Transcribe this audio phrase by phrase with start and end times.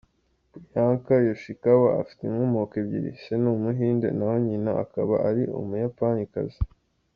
[0.53, 6.59] Priyanka Yoshikawa afite inkomoko ebyiri, se ni Umuhinde naho nyina akaba ari Umuyapanikazi.